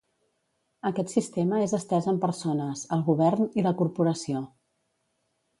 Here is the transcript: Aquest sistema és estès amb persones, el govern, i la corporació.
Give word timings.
Aquest 0.89 1.11
sistema 1.15 1.59
és 1.67 1.75
estès 1.79 2.09
amb 2.13 2.25
persones, 2.25 2.83
el 2.97 3.07
govern, 3.11 3.47
i 3.61 3.67
la 3.69 3.77
corporació. 3.83 4.43